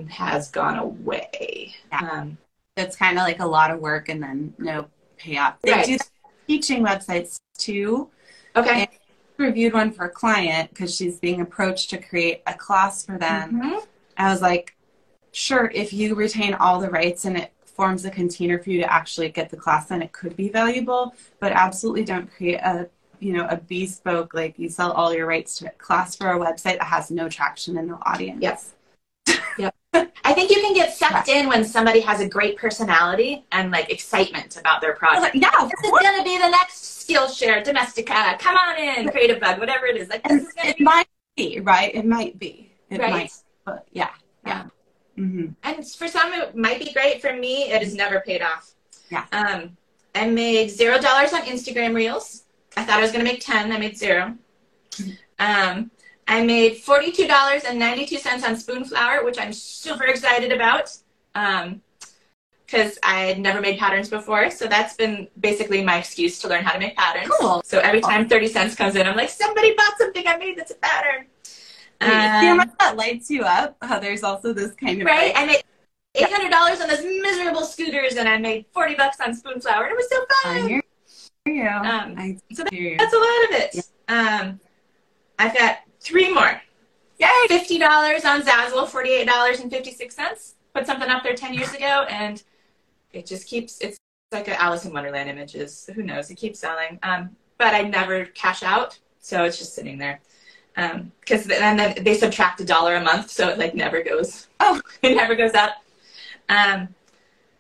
[0.09, 1.75] has gone away.
[1.91, 2.09] Yeah.
[2.11, 2.37] Um,
[2.75, 5.61] it's kind of like a lot of work and then no payoff.
[5.61, 5.85] They right.
[5.85, 5.97] do
[6.47, 8.09] teaching websites too.
[8.55, 8.81] Okay.
[8.81, 8.89] And
[9.37, 13.61] reviewed one for a client because she's being approached to create a class for them.
[13.61, 13.79] Mm-hmm.
[14.17, 14.75] I was like,
[15.31, 18.91] sure, if you retain all the rights and it forms a container for you to
[18.91, 22.89] actually get the class in, it could be valuable, but absolutely don't create a
[23.21, 26.37] you know a bespoke like you sell all your rights to a class for a
[26.37, 28.41] website that has no traction and no audience.
[28.41, 28.73] Yes.
[29.57, 29.73] yep.
[29.93, 33.89] I think you can get sucked in when somebody has a great personality and like
[33.89, 35.33] excitement about their product.
[35.33, 38.37] Yeah, this is gonna be the next Skillshare, Domestika.
[38.39, 40.09] Come on in, Creative Bug, whatever it is.
[40.09, 41.95] Like this is gonna it be- might be right.
[41.95, 42.73] It might be.
[42.89, 43.09] It right?
[43.09, 43.33] might.
[43.63, 44.09] But yeah,
[44.45, 44.65] yeah.
[45.19, 45.47] Mm-hmm.
[45.63, 47.21] And for some, it might be great.
[47.21, 48.71] For me, it has never paid off.
[49.09, 49.25] Yeah.
[49.31, 49.77] Um,
[50.15, 52.43] I made zero dollars on Instagram Reels.
[52.77, 53.71] I thought I was going to make ten.
[53.71, 54.35] I made 0
[54.91, 55.11] mm-hmm.
[55.39, 55.91] Um,
[56.27, 60.95] I made forty-two dollars and ninety-two cents on Spoonflower, which I'm super excited about.
[61.35, 61.81] Um,
[62.65, 64.51] because I had never made patterns before.
[64.51, 67.27] So that's been basically my excuse to learn how to make patterns.
[67.39, 67.63] Cool.
[67.65, 70.69] So every time 30 cents comes in, I'm like, somebody bought something I made that's
[70.69, 71.25] a pattern.
[72.01, 73.75] Um, See how much that lights you up?
[73.81, 75.33] How there's also this kind of right.
[75.35, 75.63] I made
[76.15, 79.91] eight hundred dollars on those miserable scooters, and I made forty bucks on Spoonflower, and
[79.91, 80.55] it was so fun.
[80.55, 80.83] I hear
[81.45, 81.67] you.
[81.67, 82.97] Um, I so that, you.
[82.97, 83.75] that's a lot of it.
[84.07, 84.39] Yeah.
[84.41, 84.59] Um,
[85.37, 86.61] I've got three more.
[87.19, 87.27] Yay!
[87.49, 90.55] Fifty dollars on Zazzle, forty-eight dollars and fifty-six cents.
[90.73, 92.41] Put something up there ten years ago, and
[93.11, 93.79] it just keeps.
[93.81, 93.97] It's
[94.31, 95.89] like an Alice in Wonderland images.
[95.95, 96.29] Who knows?
[96.29, 96.97] It keeps selling.
[97.03, 100.21] Um, but I never cash out, so it's just sitting there
[100.75, 104.47] because um, then they subtract a dollar a month, so it like never goes.
[104.61, 105.77] Oh, it never goes up.
[106.49, 106.89] Um,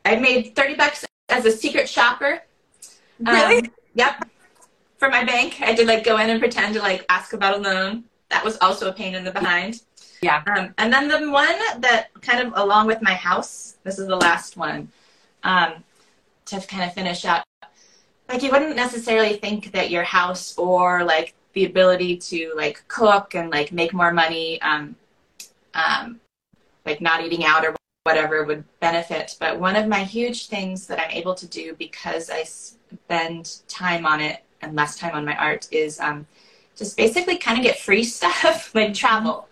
[0.03, 2.41] I made thirty bucks as a secret shopper.
[3.19, 3.59] Really?
[3.59, 4.27] Um, yep.
[4.97, 7.61] For my bank, I did like go in and pretend to like ask about a
[7.61, 8.03] loan.
[8.29, 9.81] That was also a pain in the behind.
[10.21, 10.43] Yeah.
[10.47, 14.17] Um, and then the one that kind of along with my house, this is the
[14.17, 14.89] last one,
[15.43, 15.83] um,
[16.47, 17.45] to kind of finish up.
[18.27, 23.35] Like you wouldn't necessarily think that your house or like the ability to like cook
[23.35, 24.95] and like make more money, um,
[25.73, 26.21] um,
[26.85, 29.35] like not eating out or whatever would benefit.
[29.41, 34.05] But one of my huge things that I'm able to do because I spend time
[34.05, 36.25] on it and less time on my art is um,
[36.77, 39.49] just basically kind of get free stuff like travel.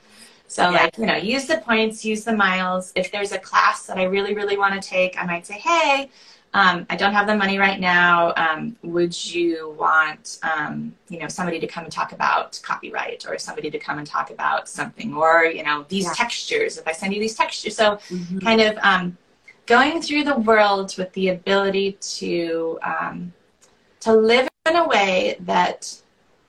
[0.47, 0.83] So yeah.
[0.83, 2.93] like, you know, use the points, use the miles.
[2.95, 6.09] If there's a class that I really, really want to take, I might say, hey,
[6.53, 8.33] um, I don't have the money right now.
[8.35, 13.37] Um, would you want, um, you know, somebody to come and talk about copyright or
[13.37, 16.13] somebody to come and talk about something or, you know, these yeah.
[16.13, 17.75] textures, if I send you these textures.
[17.75, 18.39] So mm-hmm.
[18.39, 19.17] kind of um,
[19.65, 23.33] going through the world with the ability to, um,
[23.99, 26.01] to live in a way that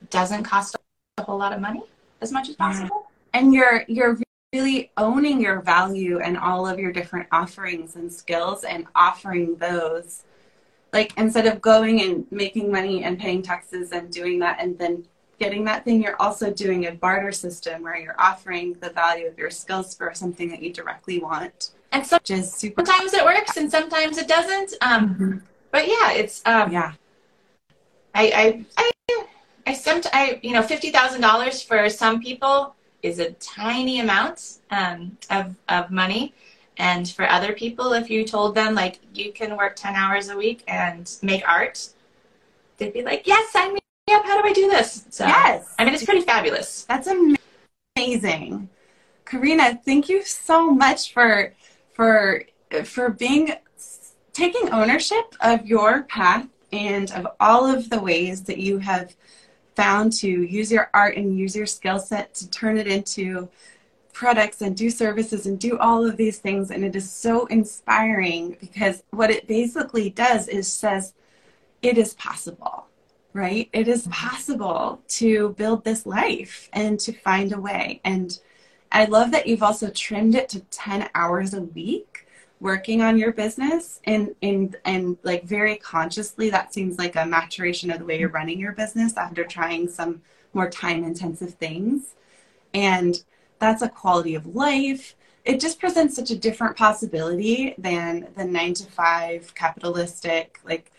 [0.09, 0.75] doesn't cost
[1.17, 1.83] a whole lot of money
[2.21, 4.17] as much as possible and you're you're
[4.53, 10.23] really owning your value and all of your different offerings and skills and offering those.
[10.91, 15.05] Like instead of going and making money and paying taxes and doing that and then
[15.39, 19.37] getting that thing you're also doing a barter system where you're offering the value of
[19.37, 21.71] your skills for something that you directly want.
[21.91, 24.73] And so, super sometimes it works and sometimes it doesn't.
[24.81, 25.37] Um, mm-hmm.
[25.71, 26.93] but yeah it's um, yeah.
[28.15, 29.25] I i i
[29.67, 35.55] i, some, I you know $50000 for some people is a tiny amount um, of,
[35.67, 36.33] of money.
[36.77, 40.37] And for other people, if you told them like you can work 10 hours a
[40.37, 41.89] week and make art,
[42.77, 43.79] they'd be like, yes, sign me
[44.11, 44.25] up.
[44.25, 45.05] How do I do this?
[45.09, 45.73] So, yes.
[45.77, 46.85] I mean, it's pretty fabulous.
[46.85, 47.09] That's
[47.97, 48.69] amazing.
[49.25, 51.53] Corinna, thank you so much for,
[51.93, 52.45] for,
[52.85, 53.53] for being,
[54.33, 59.15] taking ownership of your path and of all of the ways that you have
[59.79, 63.47] found to use your art and use your skill set to turn it into
[64.11, 66.71] products and do services and do all of these things.
[66.71, 71.13] And it is so inspiring because what it basically does is says
[71.81, 72.85] it is possible
[73.33, 73.69] right?
[73.73, 74.27] It is mm-hmm.
[74.27, 78.01] possible to build this life and to find a way.
[78.03, 78.37] And
[78.91, 82.25] i love that you've also trimmed it to 10 hours a week
[82.59, 87.89] working on your business and and and like very consciously that seems like a maturation
[87.89, 90.21] of the way you're running your business after trying some
[90.53, 92.15] more time intensive things.
[92.73, 93.23] And
[93.59, 95.15] that's a quality of life.
[95.45, 100.91] It just presents such a different possibility than the 9 to 5 capitalistic like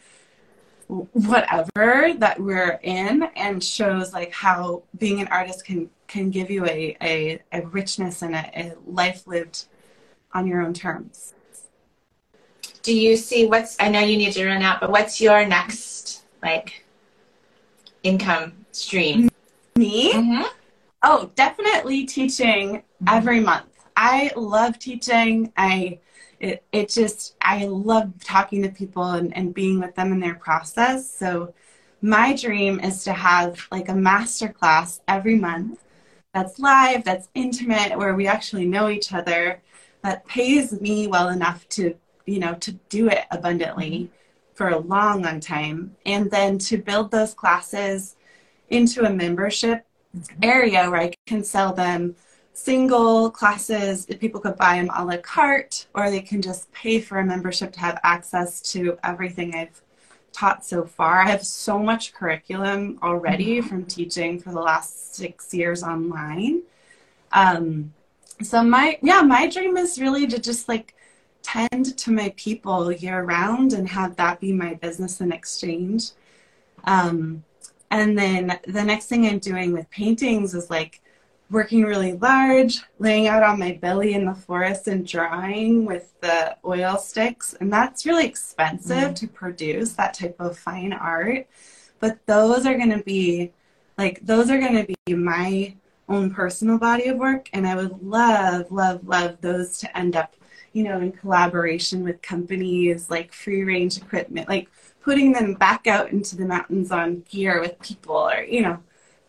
[1.13, 6.67] whatever that we're in and shows like how being an artist can can give you
[6.67, 9.67] a, a, a richness and a, a life lived
[10.33, 11.35] on your own terms
[12.83, 16.25] do you see what's i know you need to run out but what's your next
[16.43, 16.85] like
[18.03, 19.29] income stream?
[19.77, 20.13] Me?
[20.13, 20.43] Mm-hmm.
[21.03, 23.09] oh definitely teaching mm-hmm.
[23.09, 23.67] every month.
[23.97, 25.53] I love teaching.
[25.57, 25.99] I
[26.39, 30.35] it, it just i love talking to people and, and being with them in their
[30.35, 31.11] process.
[31.11, 31.55] So
[32.03, 35.85] my dream is to have like a master class every month
[36.33, 39.61] that's live that's intimate where we actually know each other
[40.03, 41.95] that pays me well enough to
[42.31, 44.15] you know, to do it abundantly mm-hmm.
[44.55, 45.97] for a long, long time.
[46.07, 48.17] And then to build those classes
[48.69, 49.85] into a membership
[50.43, 52.15] area where I can sell them
[52.53, 54.07] single classes.
[54.07, 57.73] People could buy them a la carte, or they can just pay for a membership
[57.73, 59.81] to have access to everything I've
[60.33, 61.23] taught so far.
[61.23, 63.69] I have so much curriculum already mm-hmm.
[63.69, 66.63] from teaching for the last six years online.
[67.33, 67.93] Um,
[68.43, 70.95] so my yeah, my dream is really to just like
[71.43, 76.11] tend to my people year round and have that be my business and exchange.
[76.85, 77.45] Um,
[77.91, 81.01] and then the next thing I'm doing with paintings is like
[81.51, 86.57] working really large, laying out on my belly in the forest and drawing with the
[86.65, 87.55] oil sticks.
[87.61, 89.17] And that's really expensive mm.
[89.17, 91.49] to produce that type of fine art.
[91.99, 93.53] But those are going to be
[93.99, 95.75] like, those are going to be my
[96.09, 97.51] own personal body of work.
[97.53, 100.37] And I would love, love, love those to end up
[100.73, 104.69] you know, in collaboration with companies like free range equipment, like
[105.03, 108.79] putting them back out into the mountains on gear with people or, you know,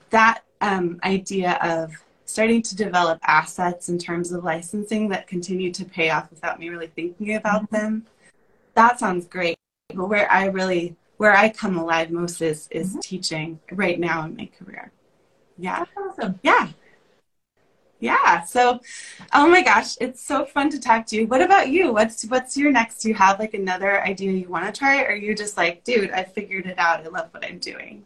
[0.10, 1.92] that um, idea of
[2.26, 6.70] starting to develop assets in terms of licensing that continue to pay off without me
[6.70, 7.76] really thinking about mm-hmm.
[7.76, 8.06] them.
[8.76, 9.58] That sounds great.
[9.94, 13.00] But where I really, where I come alive most is, is mm-hmm.
[13.00, 14.92] teaching right now in my career.
[15.58, 15.80] Yeah.
[15.80, 16.40] That's awesome.
[16.44, 16.70] Yeah
[18.02, 18.80] yeah so
[19.34, 22.58] oh my gosh it's so fun to talk to you what about you what's what's
[22.58, 25.34] your next do you have like another idea you want to try or are you
[25.34, 28.06] just like dude i figured it out i love what i'm doing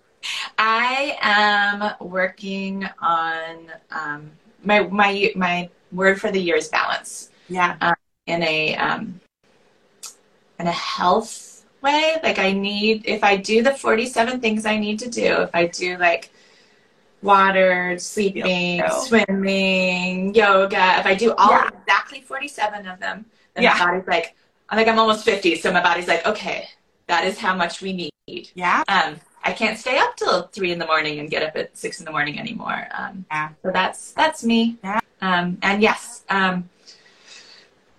[0.60, 4.30] i am working on um,
[4.64, 7.30] my my my word for the year is balance.
[7.50, 7.78] Yeah.
[7.82, 7.96] Um,
[8.28, 9.20] in a um,
[10.60, 12.18] in a health way.
[12.24, 15.68] Like I need if I do the 47 things I need to do, if I
[15.68, 16.32] do like
[17.26, 21.70] water, sleeping, swimming, yoga, if I do all yeah.
[21.82, 23.74] exactly 47 of them, then yeah.
[23.74, 24.36] my body's like,
[24.70, 25.56] I think I'm almost 50.
[25.58, 26.70] So my body's like, okay,
[27.08, 28.50] that is how much we need.
[28.54, 28.84] Yeah.
[28.88, 32.00] Um, I can't stay up till three in the morning and get up at six
[32.00, 32.88] in the morning anymore.
[32.98, 33.50] Um, yeah.
[33.62, 34.78] So that's that's me.
[34.84, 35.00] Yeah.
[35.22, 36.24] Um, and yes.
[36.30, 36.68] Um,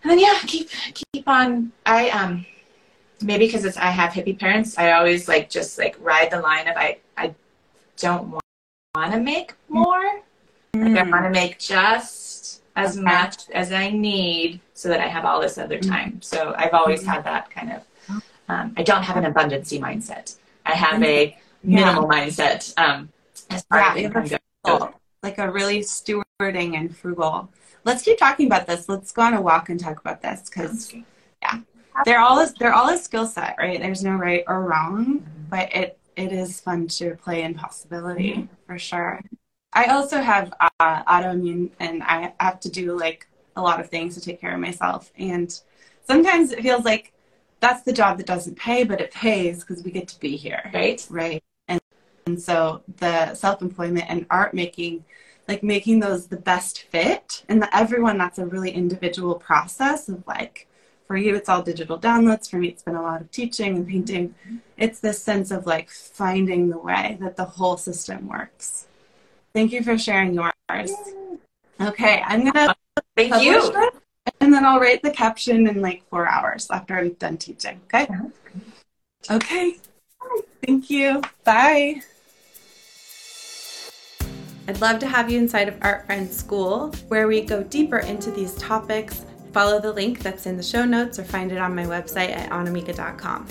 [0.02, 1.70] and then yeah, keep keep on.
[1.84, 2.44] I um
[3.22, 4.76] maybe because it's I have hippie parents.
[4.76, 7.34] I always like just like ride the line of I I
[7.96, 8.45] don't want,
[8.96, 10.22] want to make more.
[10.74, 10.94] Mm.
[10.94, 13.04] Like I want to make just as okay.
[13.04, 15.88] much as I need so that I have all this other mm.
[15.88, 16.22] time.
[16.22, 17.10] So I've always mm-hmm.
[17.10, 17.82] had that kind of.
[18.48, 20.36] Um, I don't have an abundancy mindset.
[20.64, 22.26] I have a minimal yeah.
[22.26, 22.72] mindset.
[22.78, 23.08] Um,
[23.50, 24.32] as far yeah, as
[24.64, 24.90] a,
[25.22, 27.48] like a really stewarding and frugal.
[27.84, 28.88] Let's keep talking about this.
[28.88, 30.94] Let's go on a walk and talk about this because
[31.42, 31.60] yeah,
[32.04, 33.80] they're all a, they're all a skill set, right?
[33.80, 35.42] There's no right or wrong, mm-hmm.
[35.50, 38.54] but it it is fun to play in possibility mm-hmm.
[38.66, 39.20] for sure.
[39.72, 44.14] I also have uh, autoimmune, and I have to do like a lot of things
[44.14, 45.58] to take care of myself, and
[46.06, 47.12] sometimes it feels like
[47.60, 50.70] that's the job that doesn't pay, but it pays because we get to be here.
[50.72, 51.06] Right.
[51.10, 51.42] Right.
[51.68, 51.80] And,
[52.26, 55.04] and so the self employment and art making,
[55.48, 60.26] like making those the best fit, and the, everyone, that's a really individual process of
[60.26, 60.68] like,
[61.06, 62.50] for you, it's all digital downloads.
[62.50, 64.34] For me, it's been a lot of teaching and painting.
[64.76, 68.86] It's this sense of like finding the way that the whole system works.
[69.52, 70.92] Thank you for sharing yours.
[71.80, 72.74] Okay, I'm gonna.
[73.16, 73.58] Thank you.
[73.58, 73.94] It
[74.40, 77.80] and then I'll write the caption in like four hours after I'm done teaching.
[77.86, 78.08] Okay.
[79.30, 79.76] Okay.
[80.64, 81.22] Thank you.
[81.44, 82.02] Bye.
[84.68, 88.32] I'd love to have you inside of Art Friends School, where we go deeper into
[88.32, 89.24] these topics.
[89.56, 92.50] Follow the link that's in the show notes or find it on my website at
[92.50, 93.48] annamieka.com.